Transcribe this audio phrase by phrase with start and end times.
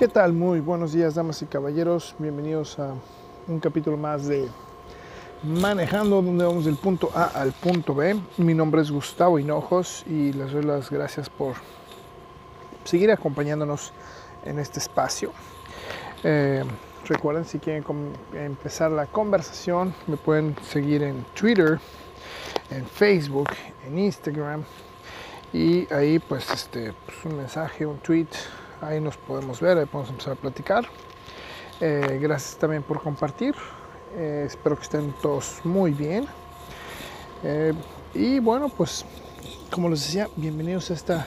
[0.00, 0.32] ¿Qué tal?
[0.32, 2.14] Muy buenos días, damas y caballeros.
[2.18, 2.94] Bienvenidos a
[3.46, 4.48] un capítulo más de
[5.42, 8.18] Manejando, donde vamos del punto A al punto B.
[8.38, 11.56] Mi nombre es Gustavo Hinojos y les doy las gracias por
[12.84, 13.92] seguir acompañándonos
[14.46, 15.32] en este espacio.
[16.24, 16.64] Eh,
[17.06, 17.84] recuerden, si quieren
[18.32, 21.78] empezar la conversación, me pueden seguir en Twitter,
[22.70, 23.50] en Facebook,
[23.86, 24.64] en Instagram.
[25.52, 28.28] Y ahí, pues, este, pues, un mensaje, un tweet
[28.80, 30.86] ahí nos podemos ver, ahí podemos empezar a platicar.
[31.80, 33.54] Eh, gracias también por compartir.
[34.14, 36.26] Eh, espero que estén todos muy bien.
[37.42, 37.72] Eh,
[38.14, 39.04] y bueno, pues
[39.70, 41.26] como les decía, bienvenidos a, esta,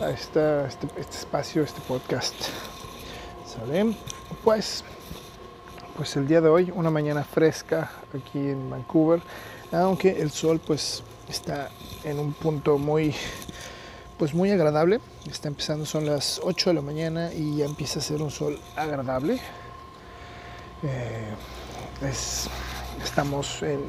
[0.00, 2.34] a esta, este, este, espacio, este podcast.
[3.46, 3.96] ¿Saben?
[4.42, 4.82] Pues,
[5.96, 9.20] pues el día de hoy, una mañana fresca aquí en Vancouver,
[9.72, 11.70] aunque el sol pues está
[12.04, 13.14] en un punto muy
[14.18, 15.00] pues muy agradable.
[15.30, 18.58] Está empezando, son las 8 de la mañana y ya empieza a ser un sol
[18.76, 19.38] agradable.
[20.82, 21.34] Eh,
[23.02, 23.80] estamos en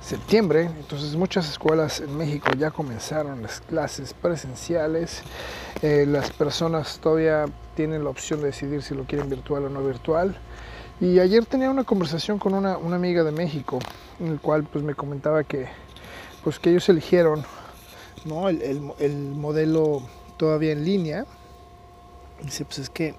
[0.00, 5.22] septiembre, entonces muchas escuelas en México ya comenzaron las clases presenciales.
[5.82, 9.82] Eh, las personas todavía tienen la opción de decidir si lo quieren virtual o no
[9.82, 10.36] virtual.
[11.00, 13.78] Y ayer tenía una conversación con una, una amiga de México,
[14.18, 15.68] en el cual pues me comentaba que
[16.42, 17.44] pues que ellos eligieron
[18.26, 18.48] ¿no?
[18.48, 18.80] el,
[19.34, 20.02] modelo
[20.36, 21.26] todavía en línea.
[22.42, 23.14] Dice, pues es que,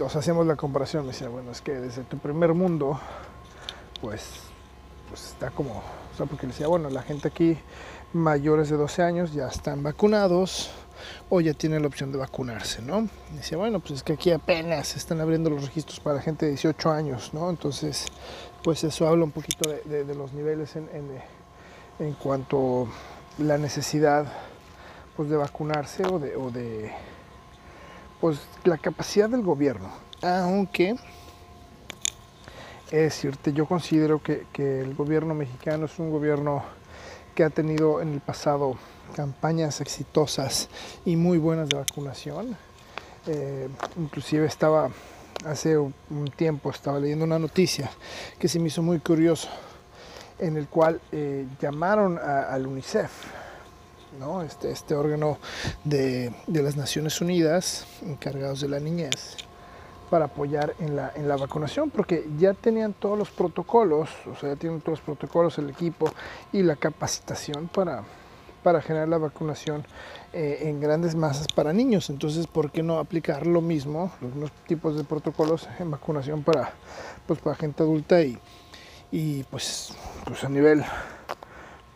[0.00, 2.98] os hacemos la comparación, decía, bueno, es que desde tu primer mundo,
[4.00, 4.24] pues,
[5.08, 7.56] pues está como, o sea, porque decía, bueno, la gente aquí
[8.12, 10.70] mayores de 12 años ya están vacunados
[11.28, 13.08] o ya tienen la opción de vacunarse, ¿no?
[13.34, 16.90] decía, bueno, pues es que aquí apenas están abriendo los registros para gente de 18
[16.90, 17.50] años, ¿no?
[17.50, 18.06] Entonces,
[18.62, 21.08] pues eso habla un poquito de, los niveles en, en,
[21.98, 22.86] en cuanto
[23.38, 24.26] la necesidad
[25.16, 26.92] pues, de vacunarse o de,
[28.20, 29.90] pues, la capacidad del gobierno.
[30.22, 30.96] Aunque
[32.90, 36.62] es cierto, yo considero que, el gobierno mexicano es un gobierno
[37.34, 38.76] que ha tenido en el pasado
[39.16, 40.68] campañas exitosas
[41.04, 42.56] y muy buenas de vacunación.
[43.26, 44.90] Eh, inclusive estaba
[45.46, 45.92] hace un
[46.36, 47.90] tiempo estaba leyendo una noticia
[48.38, 49.48] que se me hizo muy curioso
[50.42, 53.10] en el cual eh, llamaron al UNICEF,
[54.18, 54.42] ¿no?
[54.42, 55.38] este, este órgano
[55.84, 59.36] de, las Naciones Unidas encargados de la niñez,
[60.10, 64.50] para apoyar en la, en la vacunación, porque ya tenían todos los protocolos, o sea,
[64.50, 66.12] ya tienen todos los protocolos, el equipo
[66.52, 68.02] y la capacitación para,
[68.64, 69.86] para generar la vacunación
[70.32, 72.10] eh, en grandes masas para niños.
[72.10, 76.72] Entonces, ¿por qué no aplicar lo mismo, los mismos tipos de protocolos en vacunación para,
[77.26, 78.38] pues, para gente adulta y,
[79.12, 79.92] y pues,
[80.24, 80.82] pues a nivel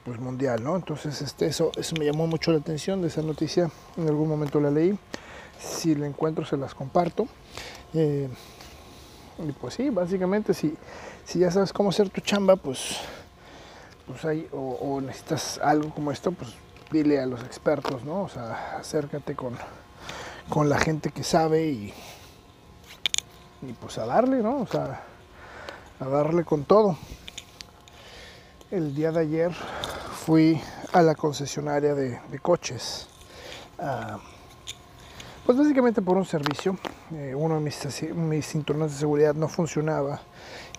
[0.04, 0.76] pues mundial, ¿no?
[0.76, 4.60] Entonces este, eso, eso me llamó mucho la atención de esa noticia, en algún momento
[4.60, 4.96] la leí,
[5.58, 7.26] si la encuentro se las comparto.
[7.94, 8.28] Eh,
[9.38, 10.76] y pues sí, básicamente si,
[11.24, 12.98] si ya sabes cómo hacer tu chamba, pues,
[14.06, 16.54] pues hay, o, necesitas algo como esto, pues
[16.92, 18.22] dile a los expertos, ¿no?
[18.22, 19.56] O sea, acércate con,
[20.50, 21.94] con la gente que sabe y,
[23.62, 24.60] y pues a darle, ¿no?
[24.60, 25.02] O sea,
[26.00, 26.96] a darle con todo.
[28.70, 30.60] El día de ayer fui
[30.92, 33.06] a la concesionaria de, coches.
[33.78, 34.18] Ah,
[35.44, 36.76] pues básicamente por un servicio.
[37.12, 40.20] Eh, uno de mis, cinturones de seguridad no funcionaba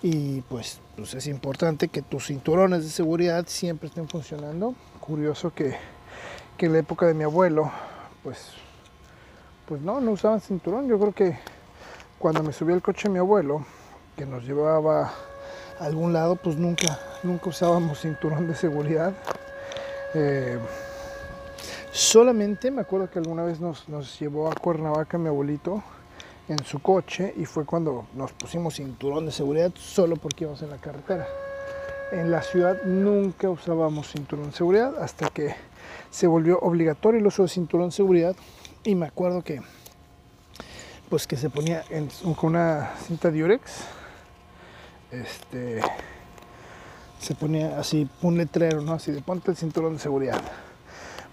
[0.02, 4.76] y pues, pues, es importante que tus cinturones de seguridad siempre estén funcionando.
[5.00, 5.76] Curioso que,
[6.58, 7.72] que en la época de mi abuelo,
[8.24, 8.52] pues,
[9.66, 10.88] pues no, no usaban cinturón.
[10.88, 11.40] Yo creo que
[12.20, 13.66] cuando me subí al coche mi abuelo,
[14.18, 15.14] que nos llevaba
[15.80, 19.14] a algún lado, pues nunca, nunca usábamos cinturón de seguridad.
[20.16, 20.58] Eh,
[21.92, 23.86] solamente me acuerdo que alguna vez nos,
[24.20, 25.84] llevó a Cuernavaca mi abuelito
[26.50, 30.72] en su coche y fue cuando nos pusimos cinturón de seguridad solo porque íbamos en
[30.72, 31.28] la carretera.
[32.12, 35.54] En la ciudad nunca usábamos cinturón de seguridad hasta que
[36.10, 38.36] se volvió obligatorio el uso de cinturón de seguridad
[38.84, 39.62] y me acuerdo que
[41.10, 41.84] pues que se ponía
[42.38, 43.62] con una cinta Durex
[45.12, 45.82] este,
[47.20, 48.94] se ponía así un letrero, ¿no?
[48.94, 50.42] Así de ponte el cinturón de seguridad.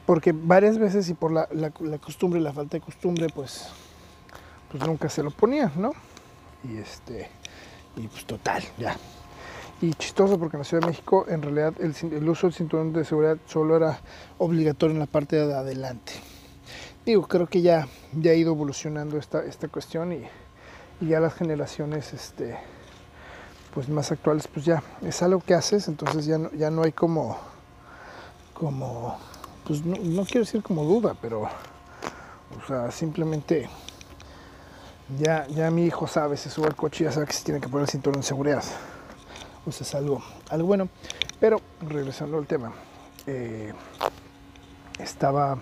[0.06, 3.68] Porque varias veces y por la, la, la costumbre, la falta de costumbre, pues,
[4.70, 5.92] pues nunca se lo ponía, ¿no?
[6.62, 7.30] Y este,
[7.96, 8.96] y pues total, ya.
[9.80, 12.92] Y chistoso porque en la Ciudad de México en realidad el, el uso del cinturón
[12.92, 13.98] de seguridad solo era
[14.38, 16.12] obligatorio en la parte de adelante.
[17.04, 20.22] Digo, creo que ya, ya ha ido evolucionando esta, esta cuestión y,
[21.00, 22.56] y ya las generaciones, este,
[23.74, 26.92] pues más actuales, pues ya es algo que haces, entonces ya no, ya no hay
[26.92, 27.36] como,
[28.54, 29.18] como,
[29.66, 33.68] pues no, quiero decir como duda, pero, o sea, simplemente,
[35.18, 37.60] ya, ya mi hijo sabe, se sube al coche y ya sabe que se tiene
[37.60, 38.62] que poner el cinturón de seguridad.
[39.66, 40.88] O sea, es algo, algo bueno.
[41.40, 42.72] Pero regresando al tema,
[43.26, 43.72] eh,
[44.98, 45.58] estaba,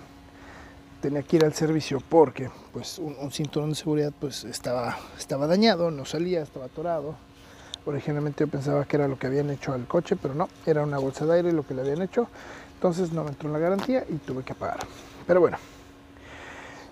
[1.01, 5.91] tenía que ir al servicio porque pues un, cinturón de seguridad pues estaba, estaba dañado,
[5.91, 7.17] no salía, estaba atorado.
[7.85, 10.99] Originalmente yo pensaba que era lo que habían hecho al coche, pero no, era una
[10.99, 12.29] bolsa de aire lo que le habían hecho.
[12.75, 14.81] Entonces no me entró en la garantía y tuve que pagar.
[15.27, 15.57] Pero bueno,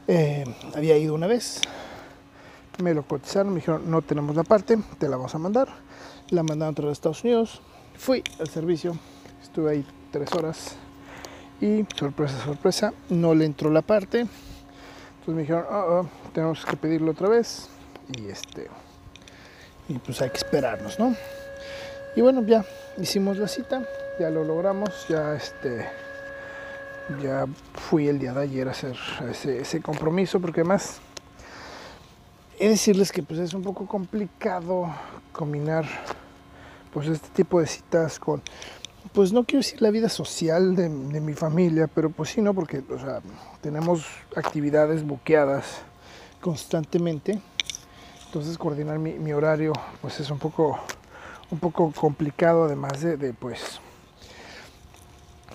[0.09, 0.45] eh,
[0.75, 1.61] había ido una vez,
[2.83, 5.69] me lo cotizaron, me dijeron no tenemos la parte, te la vamos a mandar.
[6.31, 7.61] La mandaron a los Estados Unidos,
[7.97, 8.97] fui al servicio,
[9.43, 10.77] estuve ahí tres horas
[11.61, 14.21] y sorpresa, sorpresa, no le entró la parte.
[14.21, 17.69] Entonces me dijeron, oh, oh, tenemos que pedirlo otra vez
[18.17, 18.69] y este
[19.91, 21.17] y pues hay que esperarnos, ¿no?
[22.15, 22.65] Y bueno, ya
[22.97, 23.83] hicimos la cita,
[24.19, 25.87] ya lo logramos, ya este
[27.23, 28.97] ya fui el día de ayer a hacer
[29.29, 31.01] ese, compromiso porque además
[32.57, 34.89] he de decirles que pues es un poco complicado
[35.33, 35.85] combinar
[36.93, 38.43] pues este tipo de citas con
[39.13, 42.55] pues no quiero decir la vida social de, mi familia, pero pues sí, ¿no?
[42.55, 43.21] Porque, o sea,
[43.61, 44.05] tenemos
[44.37, 45.81] actividades buqueadas
[46.41, 47.41] constantemente.
[48.31, 50.79] Entonces coordinar mi, horario pues es un poco,
[51.51, 53.81] un poco complicado además de, pues,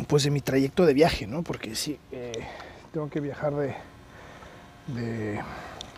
[0.09, 1.41] pues de mi trayecto de viaje, ¿no?
[1.41, 2.33] Porque sí, eh,
[2.91, 3.75] tengo que viajar de,
[4.87, 5.39] de,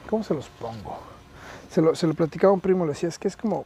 [0.07, 0.99] ¿cómo se los pongo?
[1.71, 3.65] Se lo, platicaba un primo, le decía, es que es como,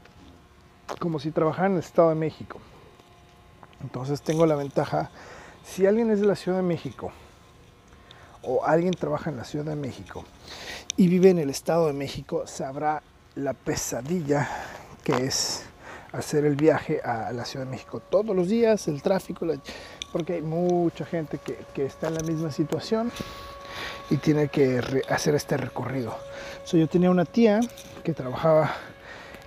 [0.97, 2.59] como si trabajara en el Estado de México.
[3.81, 5.09] Entonces tengo la ventaja,
[5.65, 7.11] si alguien es de la Ciudad de México
[8.41, 10.23] o alguien trabaja en la Ciudad de México
[10.97, 13.01] y vive en el Estado de México, sabrá
[13.35, 14.47] la pesadilla
[15.03, 15.63] que es
[16.11, 19.45] hacer el viaje a la Ciudad de México todos los días, el tráfico,
[20.11, 23.11] porque hay mucha gente que, está en la misma situación
[24.09, 26.15] y tiene que hacer este recorrido.
[26.71, 27.61] yo tenía una tía
[28.03, 28.71] que trabajaba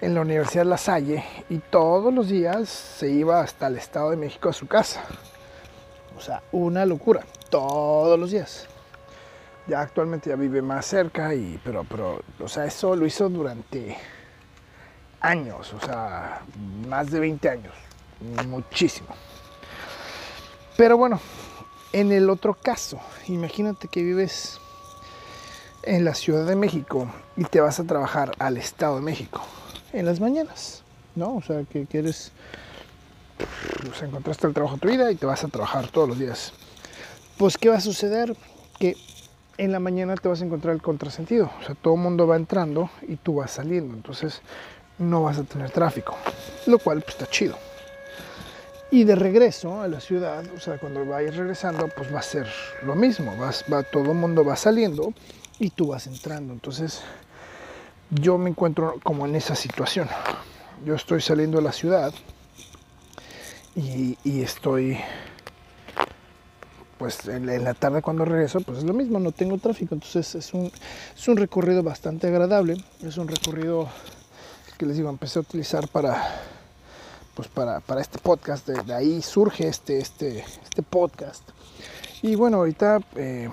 [0.01, 4.17] en la Universidad La Salle y todos los días se iba hasta el Estado de
[4.17, 5.03] México a su casa.
[6.17, 8.67] O sea, una locura, todos los días.
[9.67, 13.97] Ya actualmente ya vive más cerca y pero pero o sea, eso lo hizo durante
[15.21, 16.43] años, o sea,
[16.87, 17.73] más de 20 años,
[18.47, 19.09] muchísimo.
[20.77, 21.19] Pero bueno,
[21.93, 24.59] en el otro caso, imagínate que vives
[25.85, 29.43] en la Ciudad de México y te vas a trabajar al Estado de México
[29.93, 30.83] en las mañanas,
[31.15, 31.37] ¿no?
[31.37, 32.33] O sea, que quieres,
[33.87, 36.53] pues encontraste el trabajo de tu vida y te vas a trabajar todos los días.
[37.39, 38.37] Pues, ¿qué va a suceder?
[38.79, 38.97] Que
[39.59, 41.51] en la mañana te vas a encontrar el contrasentido.
[41.61, 43.95] O sea, todo el mundo va entrando y tú vas saliendo.
[43.95, 44.43] Entonces,
[44.99, 46.17] no vas a tener tráfico.
[46.67, 47.57] Lo cual, pues, está chido.
[48.91, 52.47] Y de regreso a la ciudad, o sea, cuando vayas regresando, pues va a ser
[52.83, 53.37] lo mismo.
[53.37, 55.13] Vas, va, todo el mundo va saliendo
[55.59, 56.53] y tú vas entrando.
[56.53, 57.03] Entonces,
[58.11, 60.09] yo me encuentro como en esa situación.
[60.85, 62.13] Yo estoy saliendo de la ciudad
[63.75, 64.99] y, estoy,
[67.05, 69.95] pues en, la tarde cuando regreso, pues es lo mismo, no tengo tráfico.
[69.95, 70.73] Entonces es un,
[71.15, 72.83] es un recorrido bastante agradable.
[73.03, 73.91] Es un recorrido
[74.79, 76.41] que les digo, empecé a utilizar para,
[77.35, 78.67] pues para, para este podcast.
[78.67, 81.47] De, ahí surge este, este, este podcast.
[82.23, 83.51] Y bueno, ahorita, eh,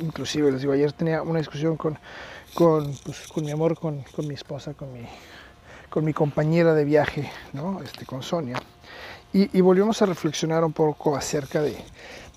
[0.00, 1.98] inclusive les digo, ayer tenía una discusión con
[2.54, 5.00] con, pues, con mi amor, con, con, mi esposa, con mi,
[5.90, 7.82] con mi compañera de viaje, ¿no?
[7.82, 8.62] este, con Sonia.
[9.32, 11.76] Y, y, volvimos a reflexionar un poco acerca de,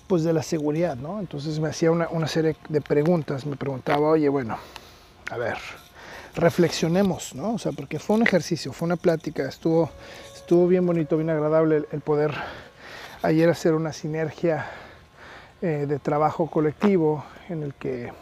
[0.08, 0.96] pues, de la seguridad.
[0.96, 1.20] ¿no?
[1.20, 3.46] Entonces me hacía una, serie de preguntas.
[3.46, 4.58] Me preguntaba, oye, bueno,
[5.30, 5.58] a ver,
[6.34, 7.54] reflexionemos, ¿no?
[7.54, 9.90] O sea, porque fue un ejercicio, fue una plática, estuvo,
[10.34, 12.34] estuvo bien bonito, bien agradable el, poder
[13.22, 14.66] ayer hacer una sinergia
[15.60, 18.12] eh, de trabajo colectivo en el que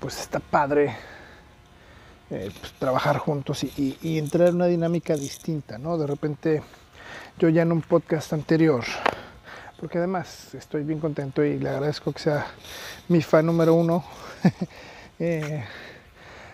[0.00, 0.96] pues está padre
[2.30, 5.96] eh, pues, trabajar juntos y, entrar en una dinámica distinta, ¿no?
[5.96, 6.60] De repente,
[7.38, 8.84] yo ya en un podcast anterior,
[9.80, 12.46] porque además estoy bien contento y le agradezco que sea
[13.08, 14.04] mi fan número uno.
[15.18, 15.64] Eh,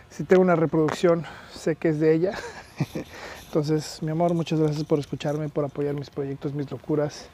[0.08, 2.38] si tengo una reproducción, sé que es de ella.
[3.46, 7.26] Entonces, mi amor, muchas gracias por escucharme, por apoyar mis proyectos, mis locuras,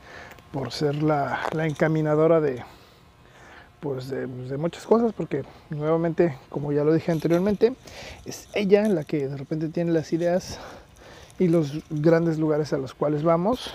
[0.52, 2.64] por ser la encaminadora de,
[3.80, 7.74] pues de, muchas cosas, porque nuevamente, como ya lo dije anteriormente,
[8.24, 10.58] es ella la que de repente tiene las ideas
[11.38, 13.72] y los grandes lugares a los cuales vamos.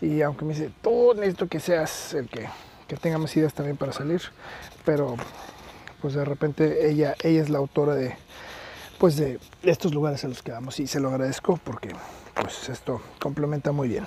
[0.00, 2.48] Y aunque me dice, tú necesito que seas el que,
[2.86, 4.22] que tenga más ideas también para salir,
[4.84, 5.16] pero
[6.00, 8.16] pues de repente ella, ella es la autora de,
[8.98, 11.88] pues de estos lugares a los que vamos y se lo agradezco porque
[12.34, 14.06] pues esto complementa muy bien.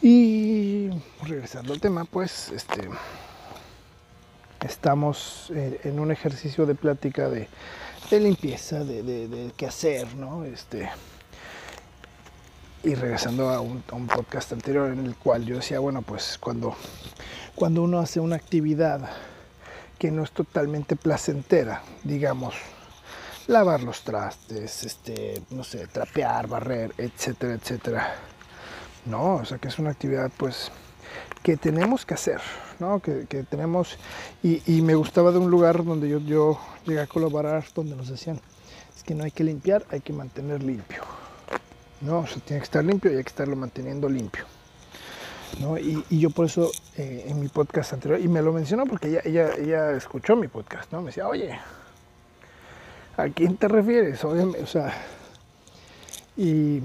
[0.00, 0.90] Y
[1.22, 2.88] regresando al tema, pues este
[4.64, 7.48] estamos eh, en un ejercicio de plática de,
[8.10, 10.44] limpieza, de, qué hacer, ¿no?
[10.44, 10.88] Este,
[12.84, 16.76] y regresando a un, podcast anterior en el cual yo decía, bueno, pues cuando,
[17.54, 19.08] cuando uno hace una actividad
[19.98, 22.54] que no es totalmente placentera, digamos,
[23.46, 28.14] lavar los trastes, este, no sé, trapear, barrer, etcétera, etcétera.
[29.06, 30.70] No, o sea que es una actividad pues
[31.42, 32.40] que tenemos que hacer,
[32.80, 33.00] ¿no?
[33.00, 33.98] Que, tenemos,
[34.42, 38.40] y, me gustaba de un lugar donde yo, yo llegué a colaborar, donde nos decían,
[38.94, 41.23] es que no hay que limpiar, hay que mantener limpio.
[42.00, 44.44] No, o sea, tiene que estar limpio y hay que estarlo manteniendo limpio.
[45.60, 45.78] ¿no?
[45.78, 49.20] Y, yo por eso eh, en mi podcast anterior, y me lo mencionó porque ella,
[49.24, 51.00] ella, ella escuchó mi podcast, ¿no?
[51.00, 51.58] Me decía, oye,
[53.16, 54.24] ¿a quién te refieres?
[54.24, 54.92] O sea,
[56.36, 56.82] y...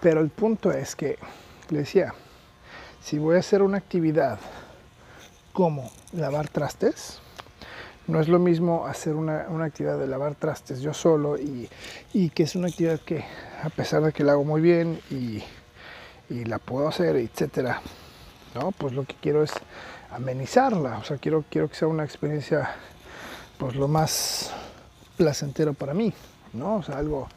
[0.00, 1.16] Pero el punto es que,
[1.70, 2.12] le decía,
[3.02, 4.38] si voy a hacer una actividad
[5.52, 7.21] como lavar trastes,
[8.06, 11.68] no es lo mismo hacer una, actividad de lavar trastes yo solo y,
[12.30, 13.24] que es una actividad que
[13.62, 15.42] a pesar de que la hago muy bien y,
[16.44, 17.82] la puedo hacer, etcétera,
[18.54, 18.72] ¿no?
[18.72, 19.52] Pues lo que quiero es
[20.10, 22.70] amenizarla, o sea, quiero, quiero que sea una experiencia
[23.58, 24.50] pues lo más
[25.18, 26.14] placentero para mí,
[26.54, 26.76] ¿no?
[26.76, 27.28] O sea, algo,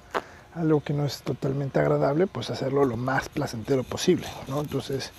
[0.53, 4.62] algo que no es totalmente agradable, pues hacerlo lo más placentero posible, ¿no?
[4.62, 5.12] Entonces,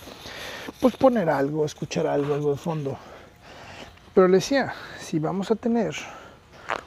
[0.81, 2.99] pues poner algo, escuchar algo, algo de fondo.
[4.17, 5.95] Pero le decía, si vamos a tener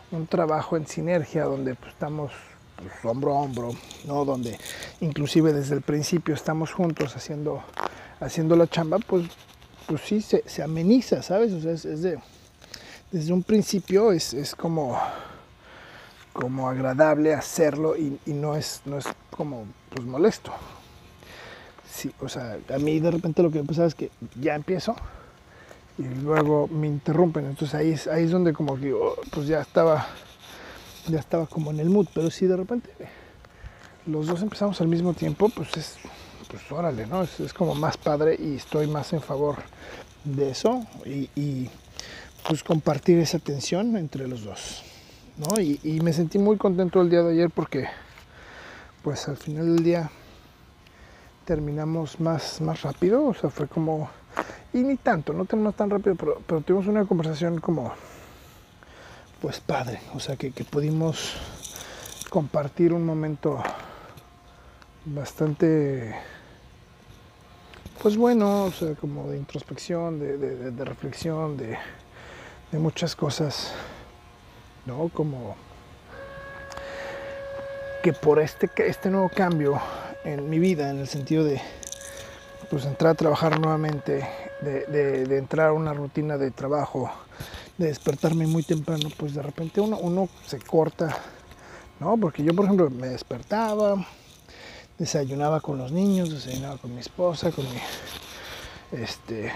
[0.09, 2.31] un trabajo en sinergia donde pues, estamos
[2.75, 3.69] pues, hombro a hombro,
[4.07, 4.25] ¿no?
[4.25, 4.57] Donde
[4.99, 7.61] inclusive desde el principio estamos juntos haciendo,
[8.19, 9.27] haciendo la chamba, pues,
[9.85, 11.53] pues sí, se, ameniza, ¿sabes?
[11.53, 12.17] O sea, es, de,
[13.11, 14.99] desde un principio es, es como
[16.33, 20.51] como agradable hacerlo y, no, es, no es como pues molesto.
[21.87, 24.09] Sí, o sea, a mí de repente lo que pasa es que
[24.41, 24.95] ya empiezo
[25.99, 27.45] y luego me interrumpen.
[27.45, 30.07] Entonces ahí es, ahí es donde como que oh, pues ya estaba,
[31.07, 32.07] ya estaba como en el mood.
[32.15, 32.89] Pero si de repente
[34.07, 35.97] los dos empezamos al mismo tiempo, pues es,
[36.49, 37.21] pues órale, ¿no?
[37.21, 39.57] Es, como más padre y estoy más en favor
[40.23, 41.69] de eso y, y
[42.47, 44.83] pues compartir esa tensión entre los dos.
[45.57, 47.87] Y, me sentí muy contento el día de ayer porque
[49.01, 50.11] pues al final del día
[51.45, 54.09] terminamos más, más rápido, o sea, fue como,
[54.73, 57.93] y ni tanto, no terminamos tan rápido, pero, pero tuvimos una conversación como,
[59.41, 61.33] pues padre, o sea, que, pudimos
[62.29, 63.61] compartir un momento
[65.05, 66.15] bastante,
[68.01, 71.77] pues bueno, o sea, como de introspección, de, reflexión, de,
[72.71, 73.73] de muchas cosas
[74.85, 75.09] ¿no?
[75.13, 75.55] Como
[78.03, 79.79] que por este, este nuevo cambio
[80.23, 81.61] en mi vida, en el sentido de
[82.69, 84.27] pues entrar a trabajar nuevamente,
[84.61, 87.09] de, entrar a una rutina de trabajo,
[87.77, 91.15] de despertarme muy temprano, pues de repente uno, se corta,
[91.99, 92.17] ¿no?
[92.17, 93.95] Porque yo, por ejemplo, me despertaba,
[94.97, 99.51] desayunaba con los niños, desayunaba con mi esposa, con mi, este,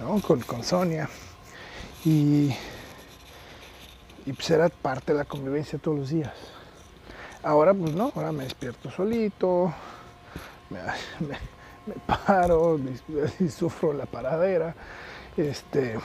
[0.00, 0.20] ¿no?
[0.20, 1.08] Con, con Sonia.
[2.04, 2.52] Y
[4.28, 6.34] y pues era parte de la convivencia todos los días.
[7.42, 9.72] Ahora pues no, ahora me despierto solito,
[10.68, 10.80] me,
[12.26, 12.78] paro
[13.40, 14.74] y sufro la paradera,
[15.36, 15.98] este,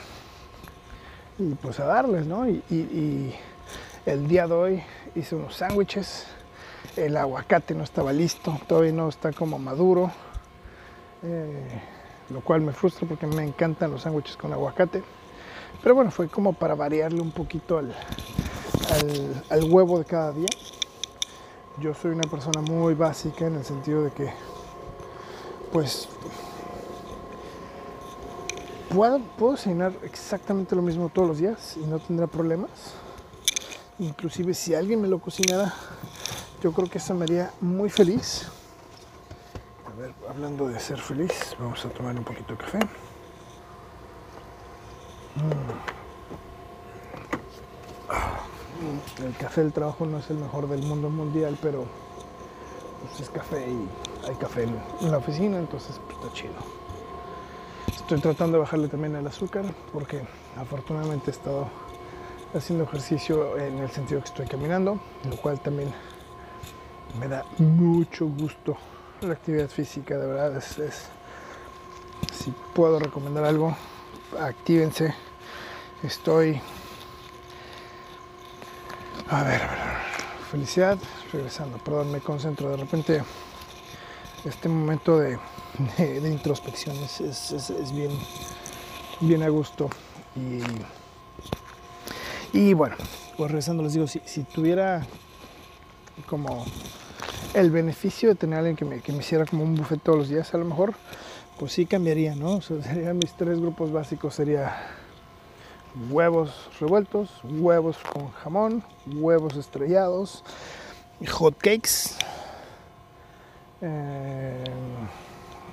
[1.40, 2.48] y pues a darles, ¿no?
[2.48, 3.34] Y,
[4.06, 4.84] el día de hoy
[5.16, 6.28] hice unos sándwiches,
[6.98, 10.12] el aguacate no estaba listo, todavía no está como maduro,
[11.24, 11.82] eh,
[12.30, 15.02] lo cual me frustra porque me encantan los sándwiches con aguacate.
[15.82, 17.94] Pero bueno, fue como para variarle un poquito al,
[19.70, 20.48] huevo de cada día.
[21.80, 24.32] Yo soy una persona muy básica en el sentido de que,
[25.74, 26.08] pues,
[28.90, 32.70] puedo, puedo cenar exactamente lo mismo todos los días y no tendrá problemas.
[33.98, 35.74] Inclusive si alguien me lo cocinara,
[36.62, 38.48] yo creo que eso me haría muy feliz.
[39.92, 42.80] A ver, hablando de ser feliz, vamos a tomar un poquito de café.
[49.26, 51.86] El café del trabajo no es el mejor del mundo mundial, pero
[53.02, 56.54] pues, es café y hay café en, la oficina, entonces pues, está chido.
[57.88, 60.22] Estoy tratando de bajarle también el azúcar porque
[60.58, 61.68] afortunadamente he estado
[62.54, 65.00] haciendo ejercicio en el sentido que estoy caminando,
[65.30, 65.94] lo cual también
[67.20, 68.78] me da mucho gusto
[69.22, 71.10] la actividad física, de verdad es
[72.32, 73.76] si puedo recomendar algo,
[74.40, 75.14] actívense.
[76.02, 76.60] Estoy.
[79.30, 79.98] A ver, a ver,
[80.52, 80.98] felicidad,
[81.32, 82.70] regresando, perdón, me concentro.
[82.70, 83.24] De repente,
[84.46, 85.38] este momento de,
[86.30, 88.12] introspección es, bien,
[89.22, 89.90] bien a gusto.
[90.36, 90.62] Y,
[92.58, 92.96] y bueno,
[93.38, 95.06] pues regresando les digo, si, si tuviera
[96.28, 96.66] como
[97.54, 100.18] el beneficio de tener a alguien que me, que me, hiciera como un buffet todos
[100.20, 100.94] los días, a lo mejor,
[101.60, 102.62] pues sí cambiaría, ¿no?
[102.62, 104.76] Serían mis tres grupos básicos, sería
[106.10, 110.44] huevos revueltos, huevos con jamón, huevos estrellados,
[111.32, 112.18] hot cakes,
[113.86, 114.64] eh,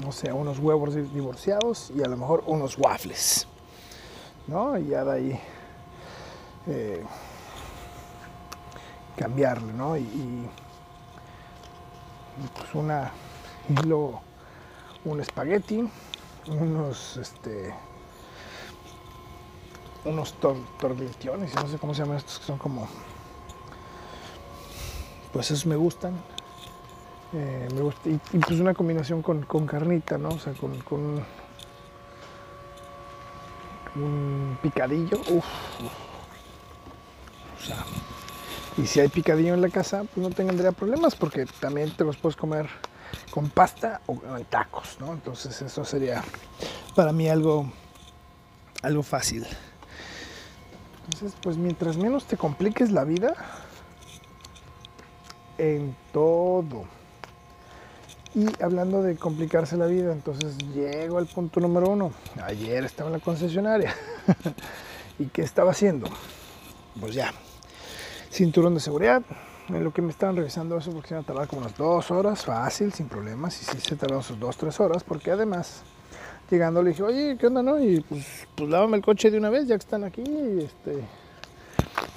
[0.00, 3.46] no sé, unos huevos divorciados y a lo mejor unos waffles,
[4.48, 4.76] ¿no?
[4.76, 5.40] Y ya de ahí
[6.66, 7.04] eh,
[9.16, 9.96] cambiarle, ¿no?
[9.96, 10.48] Y,
[12.56, 13.12] pues una,
[13.84, 14.22] luego
[15.04, 15.88] un espagueti,
[16.48, 17.72] unos, este,
[20.04, 22.88] unos tor torbillones, no sé cómo se llaman estos, que son como,
[25.32, 26.14] pues esos me gustan.
[27.32, 30.30] Eh, me gusta, y, pues una combinación con, con, carnita, ¿no?
[30.30, 30.72] O sea, con,
[33.96, 35.44] un picadillo, uf.
[37.58, 37.84] o sea,
[38.76, 42.16] y si hay picadillo en la casa, pues no tendría problemas porque también te los
[42.16, 42.68] puedes comer
[43.30, 45.12] con pasta o en tacos, ¿no?
[45.12, 46.22] Entonces eso sería
[46.94, 47.70] para mí algo,
[48.82, 49.46] algo fácil.
[51.04, 53.34] Entonces, pues mientras menos te compliques la vida,
[55.58, 56.99] en todo.
[58.34, 62.12] Y hablando de complicarse la vida, entonces llego al punto número uno.
[62.44, 63.92] Ayer estaba en la concesionaria.
[65.18, 66.08] ¿Y qué estaba haciendo?
[67.00, 67.32] Pues ya,
[68.30, 69.22] cinturón de seguridad.
[69.68, 72.10] En lo que me estaban revisando eso, porque se iba a tardar como unas dos
[72.10, 73.60] horas, fácil, sin problemas.
[73.62, 75.82] Y sí se tardaron sus dos, tres horas, porque además,
[76.50, 77.82] llegando le dije, oye, ¿qué onda, no?
[77.82, 80.22] Y pues, pues lávame el coche de una vez, ya que están aquí.
[80.22, 81.04] Y este,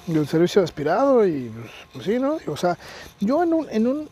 [0.06, 2.38] y el servicio de aspirado, y pues, pues sí, ¿no?
[2.46, 2.78] O sea,
[3.20, 4.08] yo en un, en, un,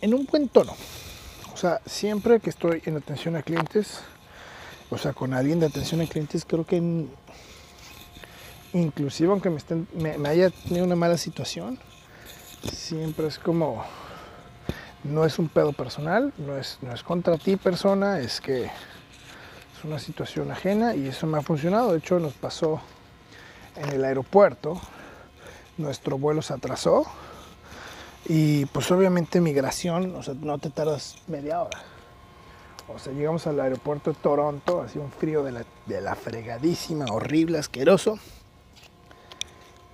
[0.00, 0.74] en un buen tono.
[1.60, 4.00] Sea, siempre que estoy en atención a clientes,
[4.88, 7.10] o sea, con alguien de atención a clientes, creo que en,
[8.72, 11.78] inclusive aunque me, estén, me, me, haya tenido una mala situación,
[12.72, 13.84] siempre es como,
[15.04, 19.84] no es un pedo personal, no es, no es contra ti persona, es que es
[19.84, 21.92] una situación ajena y eso me ha funcionado.
[21.92, 22.80] De hecho, nos pasó
[23.76, 24.80] en el aeropuerto,
[25.76, 27.04] nuestro vuelo se atrasó
[28.26, 31.82] y pues obviamente migración, o sea, no te tardas media hora.
[32.94, 37.06] O sea, llegamos al aeropuerto de Toronto, así un frío de la, de la fregadísima,
[37.10, 38.18] horrible, asqueroso.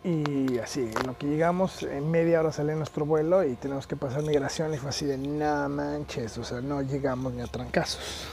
[0.02, 3.96] Y así, en lo que llegamos, en media hora sale nuestro vuelo y tenemos que
[3.96, 8.28] pasar migración y fue así de, no manches, o sea, no llegamos ni a trancazos.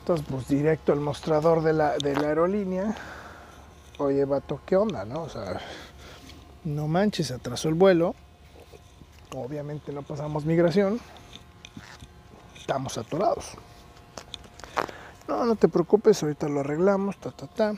[0.00, 2.94] Entonces, pues directo al mostrador de la, de la aerolínea,
[3.98, 5.22] oye, vato, ¿qué onda, no?
[5.22, 5.60] O sea,
[6.64, 8.14] no manches, atrasó el vuelo,
[9.36, 11.00] obviamente no pasamos migración,
[12.56, 13.52] estamos atorados.
[15.28, 17.74] No, no te preocupes, ahorita lo arreglamos, ta, ta, ta.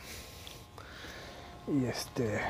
[1.68, 2.40] Y este,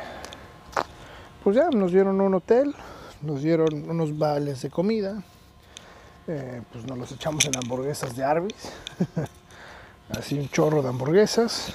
[1.43, 2.75] pues ya nos dieron un hotel,
[3.23, 5.23] nos dieron unos vales de comida,
[6.27, 8.73] eh, pues nos los echamos en hamburguesas de Arby's,
[10.11, 11.73] así un chorro de hamburguesas,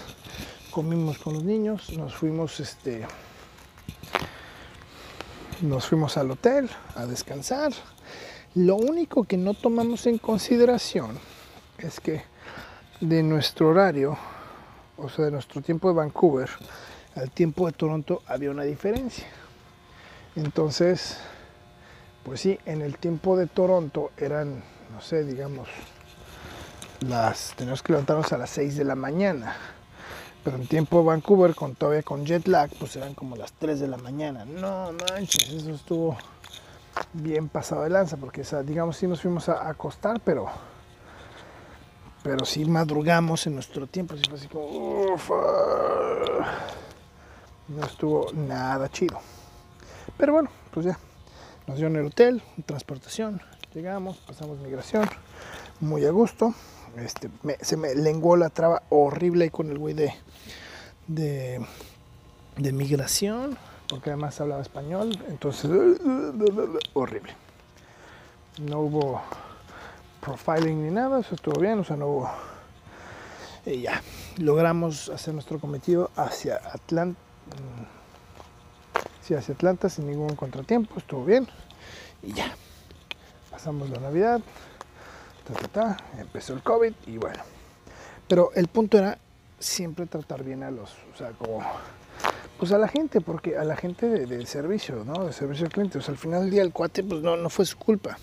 [0.72, 3.08] comimos con los niños, nos fuimos este,
[5.62, 7.72] nos fuimos al hotel a descansar.
[8.56, 11.18] Lo único que no tomamos en consideración
[11.78, 12.24] es que
[13.00, 14.18] de nuestro horario,
[14.98, 16.50] o sea, de nuestro tiempo de Vancouver,
[17.16, 19.26] al tiempo de Toronto había una diferencia.
[20.36, 21.18] Entonces,
[22.24, 25.68] pues sí, en el tiempo de Toronto eran, no sé, digamos,
[27.02, 29.56] las, teníamos que levantarnos a las 6 de la mañana.
[30.44, 33.88] Pero en tiempo Vancouver, con, todavía con jet lag, pues eran como las 3 de
[33.88, 34.44] la mañana.
[34.46, 36.18] No manches, eso estuvo
[37.14, 40.50] bien pasado de lanza, porque digamos, sí nos fuimos a, acostar, pero
[42.24, 45.18] pero sí madrugamos en nuestro tiempo, así fue así como,
[47.68, 49.20] no estuvo nada chido.
[50.18, 51.00] Pero bueno, pues ya,
[51.66, 53.42] nos dio en el hotel, transportación,
[53.74, 55.10] llegamos, pasamos migración,
[55.80, 56.54] muy a gusto.
[56.98, 57.30] Este,
[57.62, 60.14] se me lenguó la traba horrible ahí con el güey de,
[61.08, 61.66] de,
[62.58, 65.70] de migración, porque además hablaba español, entonces,
[66.94, 67.34] horrible.
[68.62, 69.22] No hubo
[70.20, 72.32] profiling ni nada, eso estuvo bien, o sea, no hubo...
[73.66, 74.02] Y ya,
[74.38, 77.20] logramos hacer nuestro cometido hacia Atlanta
[79.22, 81.48] sí, hacia Atlanta sin ningún contratiempo, estuvo bien
[82.24, 82.56] y ya.
[83.50, 84.42] Pasamos la Navidad,
[86.18, 87.42] empezó el COVID y bueno.
[88.28, 89.18] Pero el punto era
[89.60, 91.62] siempre tratar bien a los, o sea, como,
[92.58, 95.26] pues a la gente, porque a la gente del de servicio, ¿no?
[95.26, 95.98] De servicio al cliente.
[95.98, 98.18] O sea, al final del día el cuate, pues no, no fue su culpa.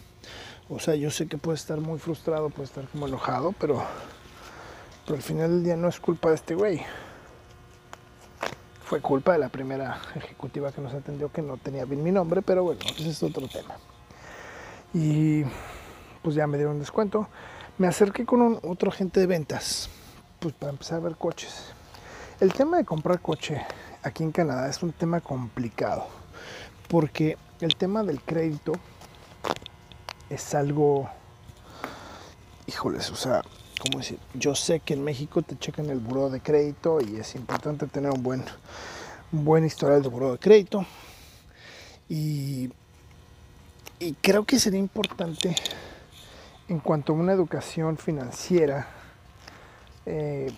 [0.70, 3.82] O sea, yo sé que puede estar muy frustrado, puede estar como enojado, pero
[5.06, 6.82] Pero al final del día no es culpa de este güey.
[8.84, 12.42] Fue culpa de la primera ejecutiva que nos atendió que no tenía bien mi nombre,
[12.42, 13.76] pero bueno, ese es otro tema.
[14.92, 15.44] Y
[16.28, 17.26] pues ya me dieron un descuento.
[17.78, 19.88] Me acerqué con un, otro agente de ventas,
[20.40, 21.72] pues para empezar a ver coches.
[22.38, 23.62] El tema de comprar coche
[24.02, 26.06] aquí en Canadá es un tema complicado,
[26.86, 28.72] porque el tema del crédito
[30.28, 31.08] es algo,
[32.66, 33.40] híjoles, o sea,
[33.80, 34.18] ¿cómo decir?
[34.34, 38.10] Yo sé que en México te checan el buró de crédito y es importante tener
[38.10, 38.44] un buen,
[39.32, 40.84] buen historial de buró de crédito.
[42.06, 42.70] Y,
[43.98, 45.56] y creo que sería importante
[46.68, 48.88] en cuanto a una educación financiera.
[50.06, 50.52] Eh,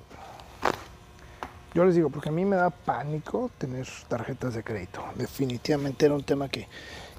[1.75, 5.05] yo les digo, porque a mí me da pánico tener tarjetas de crédito.
[5.15, 6.67] Definitivamente era un tema que,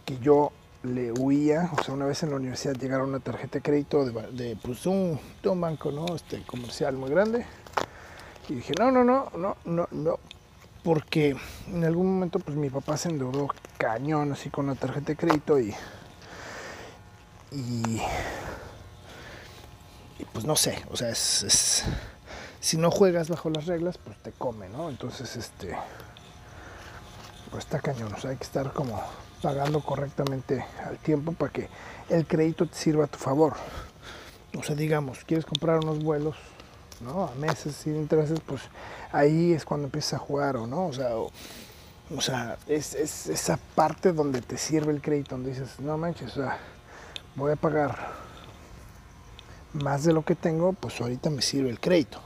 [0.03, 0.51] que yo
[0.83, 4.11] le huía, o sea, una vez en la universidad llegaron una tarjeta de crédito de,
[4.31, 6.15] de, pues, un, de un banco, ¿no?
[6.15, 7.45] Este, comercial muy grande.
[8.49, 10.19] Y dije, no, no, no, no, no, no.
[10.83, 11.35] Porque
[11.71, 15.59] en algún momento, pues mi papá se endeudó cañón así con la tarjeta de crédito
[15.59, 15.73] y.
[17.51, 18.01] Y.
[20.33, 21.83] pues no sé, o sea, es.
[22.59, 24.89] Si no juegas bajo las reglas, pues te come, ¿no?
[24.89, 25.75] Entonces, este.
[27.49, 29.01] Pues está cañón, o sea, hay que estar como
[29.41, 31.67] pagando correctamente al tiempo para que
[32.09, 33.55] el crédito te sirva a tu favor.
[34.57, 36.35] O sea, digamos, quieres comprar unos vuelos,
[37.01, 37.25] ¿no?
[37.25, 38.61] A meses sin intereses, pues
[39.11, 40.87] ahí es cuando empiezas a jugar, ¿o no?
[40.87, 45.79] O sea, o sea es, es, esa parte donde te sirve el crédito, donde dices,
[45.79, 46.59] no manches, o sea,
[47.35, 48.20] voy a pagar
[49.73, 52.19] más de lo que tengo, pues ahorita me sirve el crédito.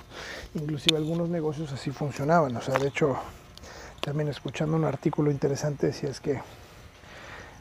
[0.53, 3.17] Inclusive algunos negocios así funcionaban, o sea, de hecho,
[4.01, 6.41] también escuchando un artículo interesante decía es que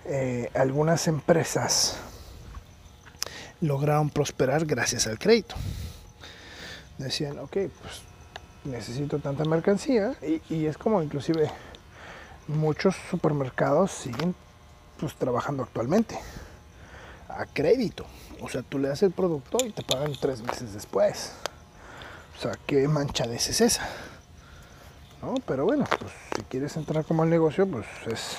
[0.07, 1.97] eh, algunas empresas
[3.61, 5.55] lograron prosperar gracias al crédito.
[6.99, 8.03] Decían, ok, pues
[8.64, 11.51] necesito tanta mercancía y, y es como inclusive
[12.49, 14.35] muchos supermercados siguen
[14.99, 16.18] pues, trabajando actualmente
[17.29, 18.07] a crédito.
[18.44, 21.33] O sea, tú le das el producto y te pagan tres meses después.
[22.37, 23.88] O sea, ¿qué manchadez es esa?
[25.22, 25.37] ¿No?
[25.46, 28.37] Pero bueno, pues si quieres entrar como al negocio, pues es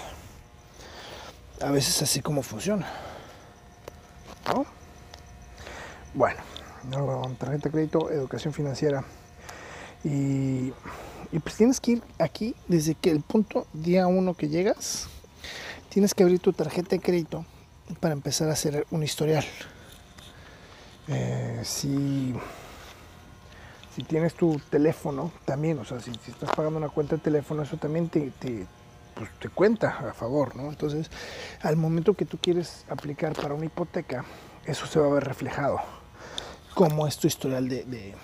[1.60, 2.88] a veces así como funciona.
[4.54, 4.68] ¿No?
[6.14, 6.40] Bueno,
[7.40, 9.04] tarjeta de crédito, educación financiera.
[10.04, 10.72] Y,
[11.32, 15.08] y, pues tienes que ir aquí desde que el punto día uno que llegas,
[15.90, 17.44] tienes que abrir tu tarjeta de crédito
[18.00, 19.44] para empezar a hacer un historial.
[21.08, 22.34] Eh, si,
[23.96, 27.78] si tienes tu teléfono, también, o sea, si, estás pagando una cuenta de teléfono, eso
[27.78, 28.32] también te,
[29.14, 30.70] pues, te cuenta a favor, ¿no?
[30.70, 31.10] Entonces,
[31.62, 34.26] al momento que tú quieres aplicar para una hipoteca,
[34.66, 35.80] eso se va a ver reflejado.
[36.74, 38.16] Como es tu historial de, de,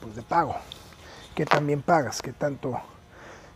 [0.00, 0.56] pues, pago,
[1.34, 2.80] que también pagas, que tanto,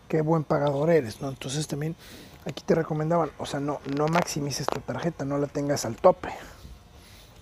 [0.09, 1.31] qué buen pagador eres, ¿no?
[1.31, 1.97] Entonces también
[2.45, 6.29] aquí te recomendaban, o sea, no, no maximices tu tarjeta, no la tengas al tope.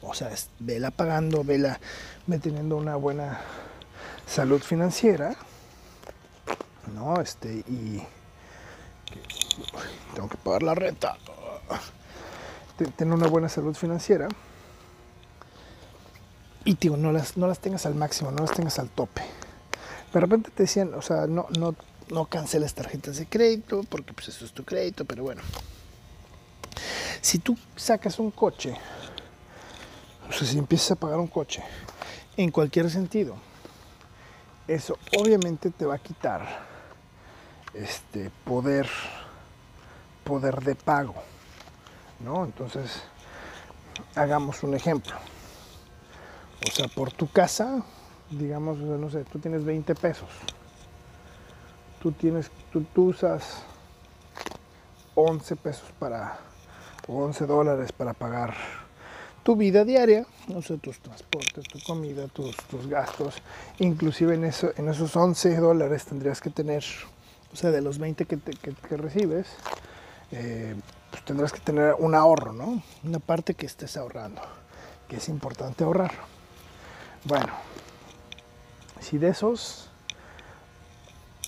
[0.09, 1.81] O sea, vela pagando, vela
[2.40, 3.40] teniendo una buena
[4.27, 5.37] salud financiera,
[6.95, 7.21] ¿no?
[7.21, 8.03] Este, y,
[10.14, 11.16] tengo que pagar la renta,
[12.97, 14.29] tener una buena salud financiera
[16.64, 19.23] y tío, no las, no las tengas al máximo, no las tengas al tope.
[20.12, 21.75] De repente te decían, o sea, no, no,
[22.11, 25.42] no canceles tarjetas de crédito porque pues eso es tu crédito, pero bueno.
[27.21, 28.77] Si tú sacas un coche,
[30.28, 31.62] o sea, si empiezas a pagar un coche,
[32.36, 33.36] en cualquier sentido,
[34.68, 36.66] eso obviamente te va a quitar
[37.72, 38.88] este poder
[40.24, 41.14] poder de pago
[42.20, 43.02] no entonces
[44.14, 45.14] hagamos un ejemplo.
[46.66, 47.82] O sea por tu casa
[48.30, 50.28] digamos no sé tú tienes 20 pesos.
[52.02, 53.62] Tú tienes tú, usas
[55.14, 56.38] 11 pesos para
[57.06, 58.54] o 11 dólares para pagar
[59.46, 63.37] tu vida diaria, o sea, tus transportes, tu comida, tus, tus gastos,
[63.78, 66.82] inclusive en, eso, en esos 11 dólares tendrías que tener
[67.52, 69.46] o sea, de los 20 que, te, que recibes,
[70.32, 70.74] eh,
[71.12, 72.82] pues tendrás que tener un ahorro, ¿no?
[73.04, 74.42] Una parte que estés ahorrando,
[75.09, 76.11] que es importante ahorrar.
[77.22, 77.52] Bueno,
[78.98, 79.90] si de esos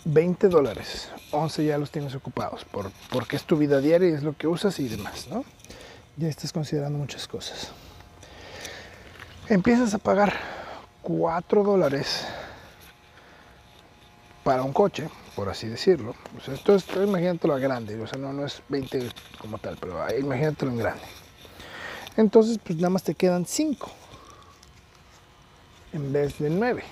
[0.04, 4.22] 20 dólares, 11 ya los tienes ocupados, por, porque es tu vida diaria y es
[4.22, 5.44] lo que usas y demás, ¿no?
[6.16, 7.72] Ya estás considerando muchas cosas.
[9.48, 10.34] Empiezas a pagar
[11.02, 12.26] 4 dólares
[14.44, 16.14] para un coche, por así decirlo.
[16.36, 19.08] O sea, esto, es, imagínatelo a grande, o sea, no, no es 20
[19.38, 21.04] como tal, pero imagínatelo en grande.
[22.16, 23.90] Entonces, pues nada más te quedan 5
[25.92, 26.84] en vez de 9.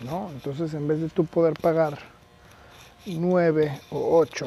[0.00, 0.30] ¿no?
[0.30, 1.98] Entonces en vez de tú poder pagar
[3.06, 4.46] 9 o 8,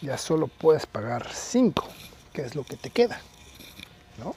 [0.00, 1.84] ya solo puedes pagar 5,
[2.32, 3.20] que es lo que te queda,
[4.18, 4.34] ¿no?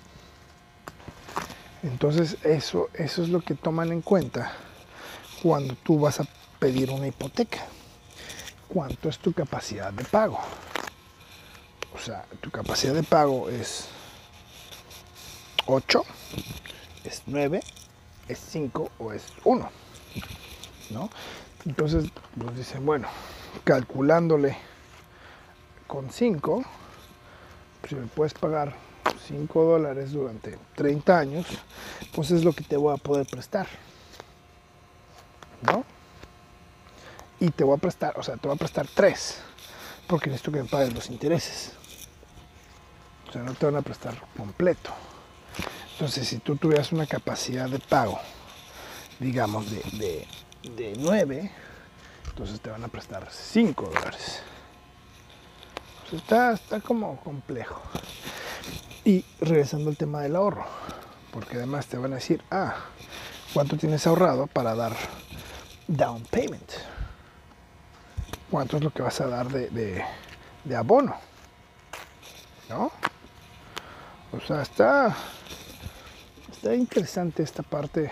[1.84, 4.52] Entonces eso, eso es lo que toman en cuenta
[5.42, 6.26] cuando tú vas a
[6.60, 7.60] pedir una hipoteca.
[8.68, 10.39] ¿Cuánto es tu capacidad de pago?
[11.94, 13.88] O sea, tu capacidad de pago es
[15.65, 16.04] 8,
[17.04, 17.62] es 9,
[18.28, 19.72] es 5 o es 1.
[20.89, 21.10] ¿no?
[21.65, 23.08] Entonces nos dicen, bueno,
[23.63, 24.58] calculándole
[25.88, 26.63] con 5,
[27.88, 28.76] si me puedes pagar
[29.27, 31.45] 5 dólares durante 30 años,
[32.13, 33.67] pues es lo que te voy a poder prestar.
[35.62, 35.83] ¿No?
[37.39, 39.41] Y te voy a prestar, o sea, te voy a prestar 3,
[40.07, 41.73] porque necesito que me pagues los intereses.
[43.27, 44.91] O sea, no te van a prestar completo.
[45.93, 48.19] Entonces, si tú tuvieras una capacidad de pago,
[49.19, 50.27] digamos, de, de,
[50.75, 51.51] de 9,
[52.29, 54.41] entonces te van a prestar 5 dólares.
[56.12, 57.81] está, está como complejo.
[59.10, 60.67] Y regresando al tema del ahorro,
[61.34, 62.76] porque además te van a decir, ah,
[63.56, 64.95] ¿cuánto tienes ahorrado para dar
[65.88, 66.72] down payment?
[68.52, 70.06] ¿Cuánto es lo que vas a dar de,
[70.78, 71.15] abono?
[72.69, 72.91] ¿No?
[74.32, 75.15] O sea, está,
[76.52, 78.12] está interesante esta parte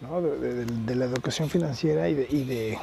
[0.00, 0.22] ¿no?
[0.22, 2.78] de, de, la educación financiera y de, y de,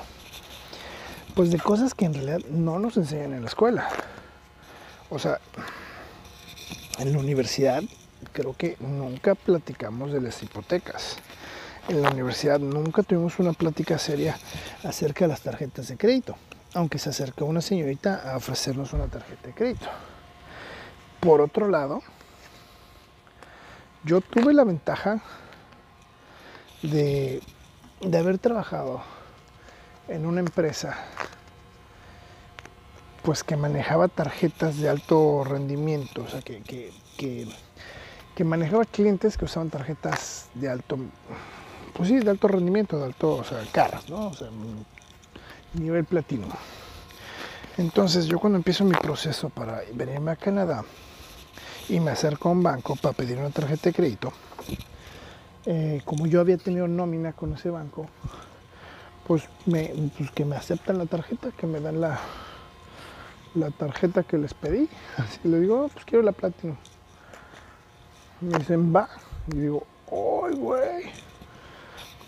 [1.33, 3.89] pues de cosas que en realidad no nos enseñan en la escuela.
[5.09, 5.39] O sea,
[6.99, 7.83] en la universidad
[8.31, 11.17] creo que nunca platicamos de las hipotecas.
[11.87, 14.37] En la universidad nunca tuvimos una plática seria
[14.83, 16.35] acerca de las tarjetas de crédito,
[16.73, 19.87] aunque se acercó una señorita a ofrecernos una tarjeta de crédito.
[21.19, 22.01] Por otro lado,
[24.03, 25.21] yo tuve la ventaja
[26.81, 27.41] de,
[28.01, 29.01] haber trabajado
[30.07, 30.97] en una empresa
[33.25, 36.61] pues que manejaba tarjetas de alto rendimiento, o sea, que,
[37.17, 40.99] que, manejaba clientes que usaban tarjetas de alto,
[41.93, 44.27] pues sí, de alto rendimiento, de alto, o sea, caras, ¿no?
[44.27, 44.49] O sea,
[45.73, 46.47] nivel platino.
[47.77, 50.85] Entonces yo cuando empiezo mi proceso para venirme a Canadá,
[51.89, 54.33] y me acerco a un banco para pedir una tarjeta de crédito.
[55.65, 58.07] Eh, como yo había tenido nómina con ese banco,
[59.27, 62.19] pues, me, pues que me aceptan la tarjeta, que me dan la,
[63.55, 64.89] la tarjeta que les pedí.
[65.17, 66.75] Así le digo, oh, pues quiero la Platinum.
[68.41, 69.09] Me dicen, va.
[69.53, 71.03] Y digo, ¡ay, güey!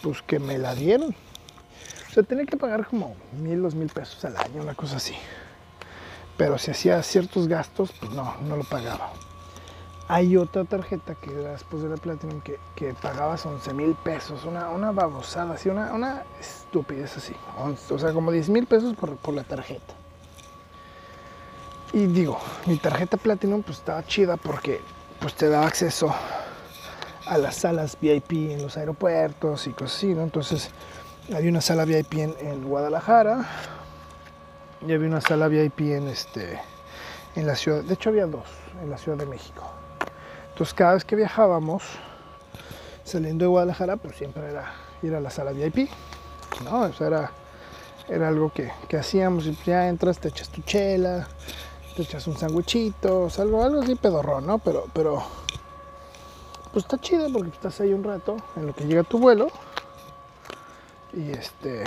[0.02, 1.10] Pues que me la dieron.
[1.10, 5.16] O sea, tenía que pagar como mil, dos mil pesos al año, una cosa así.
[6.38, 9.12] Pero si hacía ciertos gastos, pues no, no lo pagaba.
[10.08, 14.46] Hay otra tarjeta que era después de la Platinum que, que pagabas 11 mil pesos,
[14.46, 17.34] una, una babosada, así, una, una estupidez así.
[17.90, 19.94] O sea, como 10 mil pesos por, por la tarjeta.
[21.94, 24.82] Y digo, mi tarjeta Platinum pues estaba chida porque
[25.20, 26.14] pues te daba acceso
[27.26, 30.24] a las salas VIP en los aeropuertos y cosas así, ¿no?
[30.24, 30.70] Entonces
[31.34, 33.46] había una sala VIP en, Guadalajara
[34.88, 36.60] y había una sala VIP en este
[37.36, 38.48] en la ciudad, de hecho había dos
[38.82, 39.64] en la Ciudad de México.
[40.50, 41.84] Entonces cada vez que viajábamos,
[43.04, 45.90] saliendo de Guadalajara, pues siempre era ir a la sala VIP,
[46.64, 46.86] ¿no?
[46.86, 47.32] Eso era,
[48.10, 51.28] era algo que, hacíamos y ya entras, te echas tu chela,
[51.98, 54.60] te echas un sandwichito, algo, algo así pedorrón, ¿no?
[54.60, 55.24] Pero, pero,
[56.72, 59.48] pues está chido porque estás ahí un rato en lo que llega tu vuelo
[61.12, 61.86] y este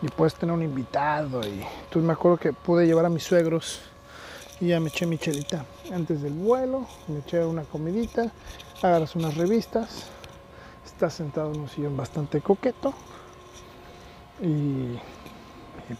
[0.00, 3.80] y puedes tener un invitado y entonces me acuerdo que pude llevar a mis suegros
[4.60, 8.30] y ya me eché mi chelita antes del vuelo, me eché una comidita,
[8.80, 10.04] agarras unas revistas,
[10.84, 12.94] estás sentado en un sillón bastante coqueto
[14.40, 15.00] y,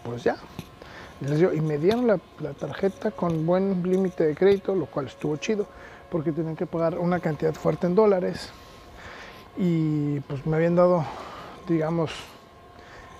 [0.05, 0.37] pues ya.
[1.21, 2.19] Y me dieron la,
[2.53, 5.65] tarjeta con buen límite de crédito, lo cual estuvo chido,
[6.11, 8.51] porque tenían que pagar una cantidad fuerte en dólares.
[9.57, 11.03] Y pues me habían dado,
[11.67, 12.11] digamos,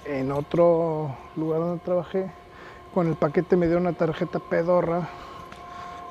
[0.06, 2.32] en otro lugar donde trabajé,
[2.94, 5.10] con el paquete me dio una tarjeta pedorra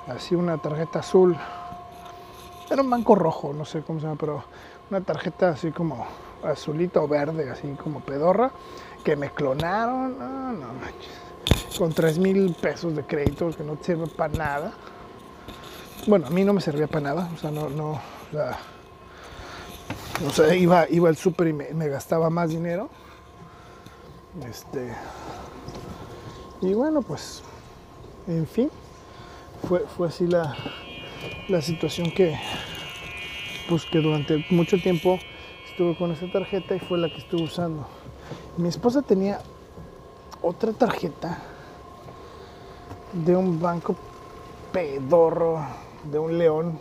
[0.06, 1.36] así una tarjeta azul.
[2.70, 4.44] Era un banco rojo, no sé cómo se llama, pero
[4.90, 6.06] una tarjeta así como
[6.42, 8.50] azulita o verde, así como pedorra,
[9.04, 10.18] que me clonaron.
[10.18, 10.66] No, no
[11.78, 14.72] Con 3 mil pesos de crédito que no sirve para nada.
[16.06, 18.00] Bueno, a mí no me servía para nada, o sea, no, no,
[20.26, 22.88] o sea, iba, iba al súper y me, me gastaba más dinero.
[24.48, 24.92] Este,
[26.62, 27.42] y bueno, pues,
[28.28, 28.70] en fin
[29.66, 30.56] fue, fue así la,
[31.60, 32.38] situación que,
[33.68, 35.18] pues que durante mucho tiempo
[35.68, 37.86] estuve con esa tarjeta y fue la que estuve usando.
[38.56, 39.40] Mi esposa tenía
[40.46, 41.38] otra tarjeta
[43.12, 43.96] de un banco
[44.72, 45.58] pedorro,
[46.04, 46.78] de un león,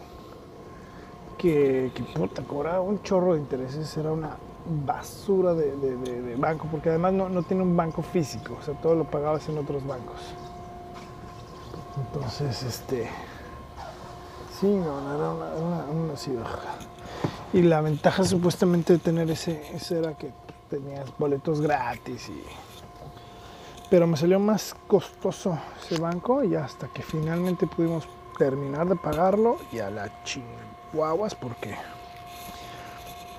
[1.38, 4.38] que, que puta, cobraba un chorro de intereses, era una
[4.86, 9.06] basura de, banco, porque además no, no, tiene un banco físico, o sea, todo lo
[9.06, 10.22] pagabas en otros bancos.
[11.98, 13.10] Entonces, este,
[14.60, 16.14] sí, no, era una, una,
[17.54, 20.32] Y la ventaja supuestamente de tener ese, ese era que
[20.70, 22.65] tenías boletos gratis y...
[23.90, 29.58] Pero me salió más costoso ese banco y hasta que finalmente pudimos terminar de pagarlo
[29.72, 31.76] y a la chihuahuas porque...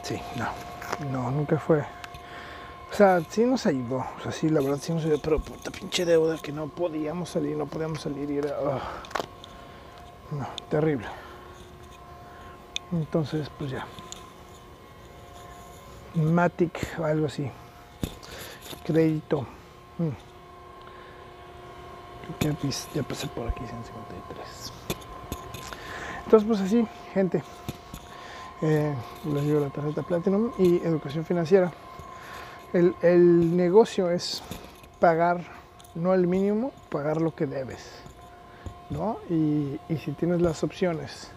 [0.02, 1.84] Sí, no, no, nunca fue.
[2.90, 4.06] O sea, sí nos ayudó.
[4.18, 5.18] O sea, sí, la verdad sí nos ayudó.
[5.18, 8.56] Pero puta pinche deuda que no podíamos salir, no podíamos salir y era.
[10.30, 11.06] no, terrible.
[12.92, 13.86] Entonces, pues ya.
[16.14, 17.50] Matic o algo así.
[18.84, 19.42] Crédito.
[19.98, 20.25] Mm.
[22.40, 24.72] Ya, pasé por aquí 153.
[26.24, 27.42] Entonces, pues así, gente
[28.62, 28.94] eh,
[29.32, 31.72] les digo la tarjeta Platinum y educación financiera.
[32.72, 34.42] El, el, negocio es
[34.98, 35.44] pagar,
[35.94, 37.90] no el mínimo, pagar lo que debes.
[38.90, 39.18] ¿no?
[39.30, 41.30] Y, y, si tienes las opciones,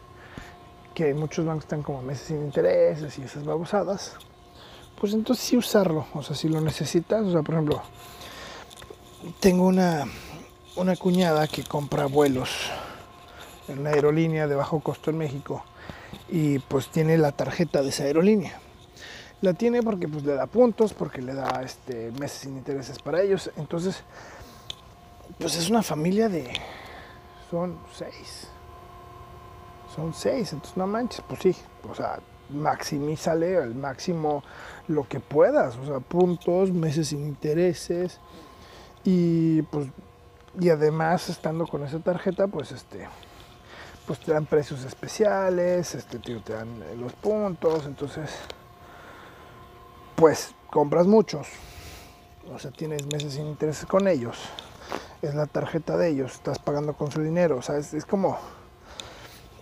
[0.93, 4.15] que muchos bancos están como meses sin intereses y esas babosadas,
[4.99, 6.08] pues entonces sí usarlo.
[6.13, 7.82] O sea, si lo necesitas, o sea, por ejemplo,
[9.39, 10.06] tengo una,
[10.80, 12.72] una cuñada que compra vuelos
[13.68, 15.63] en una aerolínea de bajo costo en México
[16.30, 18.60] y pues tiene la tarjeta de esa aerolínea.
[19.42, 23.22] La tiene porque pues le da puntos, porque le da este, meses sin intereses para
[23.22, 23.52] ellos.
[23.58, 24.04] Entonces,
[25.38, 26.50] pues es una familia de...
[27.52, 28.48] Son seis.
[29.94, 31.56] Son seis, entonces no manches, pues sí.
[31.89, 34.44] O sea, maximízale al máximo
[34.88, 35.78] lo que puedas.
[35.78, 38.20] O sea, puntos, meses sin intereses.
[39.04, 39.88] Y pues,
[40.60, 43.08] y además estando con esa tarjeta, pues este
[44.06, 48.32] pues te dan precios especiales, este tío te dan eh, los puntos, entonces
[50.15, 51.48] pues compras muchos,
[52.52, 54.38] o sea, tienes meses sin intereses con ellos,
[55.22, 58.38] es la tarjeta de ellos, estás pagando con su dinero, o sea, es, es como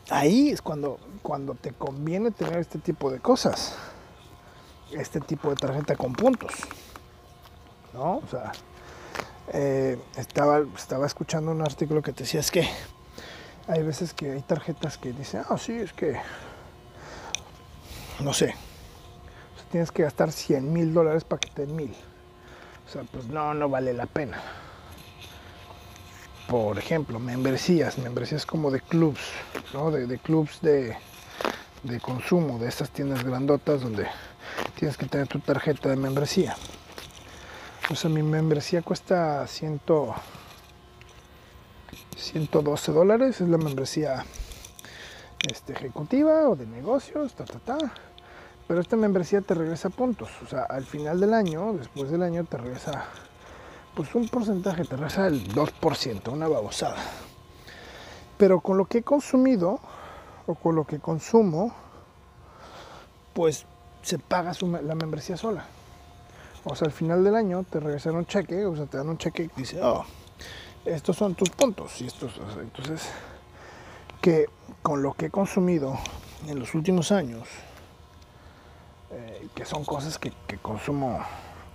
[0.09, 3.75] ahí es cuando, cuando te conviene tener este tipo de cosas,
[4.91, 6.53] este tipo de tarjeta con puntos,
[7.93, 8.17] ¿no?
[8.17, 8.53] O sea,
[9.53, 12.67] eh, estaba, estaba escuchando un artículo que te decía es que
[13.67, 16.17] hay veces que hay tarjetas que dicen, ah, sí, es que,
[18.19, 18.55] no sé,
[19.71, 21.93] tienes que gastar 100 mil dólares para que te den mil.
[22.85, 24.41] O sea, pues no, no vale la pena.
[26.47, 29.19] Por ejemplo, membresías, membresías como de clubs,
[29.73, 29.91] ¿no?
[29.91, 30.95] De, de clubs de,
[31.83, 34.07] de consumo, de estas tiendas grandotas donde
[34.75, 36.55] tienes que tener tu tarjeta de membresía.
[37.89, 40.13] O sea, mi membresía cuesta ciento
[42.17, 44.25] 112 dólares es la membresía
[45.49, 47.77] este, ejecutiva o de negocios, ta, ta, ta.
[48.67, 50.29] Pero esta membresía te regresa puntos.
[50.43, 53.05] O sea, al final del año, después del año, te regresa
[53.95, 56.97] pues un porcentaje, te regresa el 2%, una babosada.
[58.37, 59.79] Pero con lo que he consumido
[60.45, 61.73] o con lo que consumo,
[63.33, 63.65] pues
[64.01, 64.51] se paga
[64.83, 65.65] la membresía sola.
[66.63, 69.17] O sea, al final del año te regresan un cheque, o sea, te dan un
[69.17, 70.05] cheque y dice, oh,
[70.85, 72.01] estos son tus puntos.
[72.01, 73.09] Y estos, entonces,
[74.21, 74.47] que
[74.81, 75.97] con lo que he consumido
[76.47, 77.47] en los últimos años,
[79.11, 81.19] eh, que son cosas que, consumo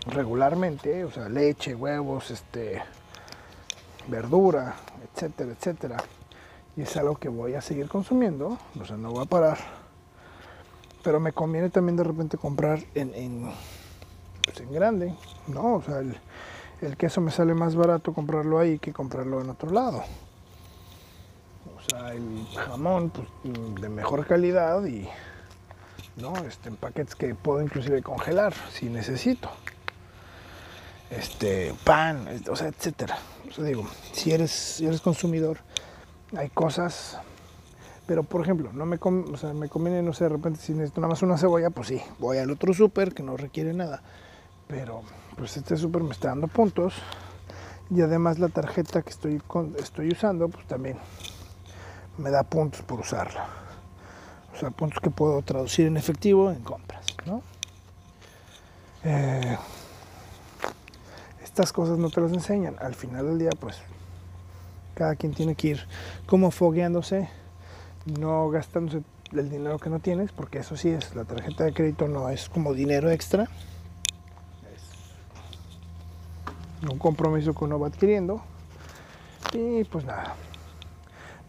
[0.06, 2.82] regularmente, o sea, leche, huevos, este,
[4.08, 4.76] verdura,
[5.14, 5.96] etcétera, etcétera.
[6.76, 9.58] Y es algo que voy a seguir consumiendo, o sea, no voy a parar.
[11.02, 13.52] Pero me conviene también de repente comprar en, en,
[14.44, 15.14] pues en grande,
[15.46, 15.76] ¿no?
[15.76, 20.02] O sea, el, queso me sale más barato comprarlo ahí que comprarlo en otro lado.
[21.76, 23.28] O sea, el jamón pues,
[23.80, 25.08] de mejor calidad y
[26.16, 26.34] ¿no?
[26.44, 29.50] este, en paquetes que puedo inclusive congelar si necesito.
[31.10, 33.18] Este, pan, o sea, etcétera.
[33.48, 35.58] O sea, digo, si eres, si eres consumidor,
[36.36, 37.18] hay cosas,
[38.06, 41.00] pero por ejemplo, no me, o sea, me conviene, no sé, de repente si necesito
[41.00, 44.02] nada más una cebolla, pues sí, voy al otro súper que no requiere nada.
[44.72, 45.02] Pero
[45.36, 46.94] pues este súper me está dando puntos.
[47.90, 49.42] Y además la tarjeta que estoy,
[49.78, 50.96] estoy usando pues también
[52.16, 53.46] me da puntos por usarla.
[54.54, 57.42] O sea puntos que puedo traducir en efectivo en compras ¿no?
[59.04, 59.58] Eh,
[61.44, 62.76] estas cosas no te las enseñan.
[62.80, 63.76] Al final del día pues
[64.94, 65.86] cada quien tiene que ir
[66.24, 67.28] como fogueándose
[68.06, 69.02] no gastándose
[69.32, 72.48] del dinero que no tienes, porque eso sí es, la tarjeta de crédito no es
[72.48, 73.48] como dinero extra,
[74.74, 74.82] es
[76.90, 78.42] un compromiso que uno va adquiriendo.
[79.52, 80.34] Y pues nada,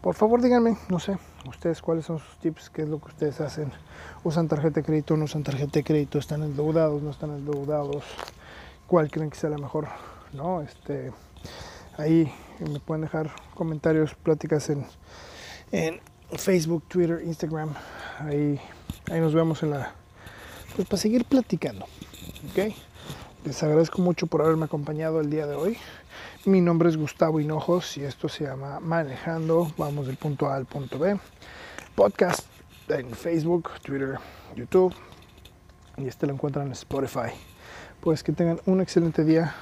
[0.00, 1.16] por favor díganme, no sé,
[1.48, 3.72] ustedes cuáles son sus tips, qué es lo que ustedes hacen,
[4.22, 8.04] usan tarjeta de crédito, no usan tarjeta de crédito, están endeudados, no están endeudados,
[8.86, 9.88] cuál creen que sea la mejor,
[10.34, 10.60] ¿no?
[10.60, 11.12] Este,
[11.96, 12.30] ahí
[12.60, 14.86] me pueden dejar comentarios, pláticas en,
[15.72, 16.00] en
[16.36, 17.74] Facebook, Twitter, Instagram.
[18.20, 18.60] Ahí,
[19.10, 19.92] ahí nos vemos en la.
[20.76, 21.86] Pues para seguir platicando.
[22.50, 22.74] ¿Ok?
[23.44, 25.76] Les agradezco mucho por haberme acompañado el día de hoy.
[26.46, 29.70] Mi nombre es Gustavo Hinojos y esto se llama Manejando.
[29.76, 31.18] Vamos del punto A al punto B.
[31.94, 32.46] Podcast
[32.88, 34.18] en Facebook, Twitter,
[34.56, 34.94] YouTube.
[35.98, 37.32] Y este lo encuentran en Spotify.
[38.00, 39.54] Pues que tengan un excelente día.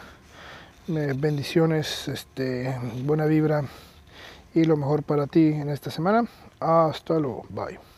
[0.86, 3.64] Bendiciones, este, buena vibra
[4.54, 6.24] y lo mejor para ti en esta semana.
[6.60, 7.46] Hasta luego.
[7.48, 7.91] Bye.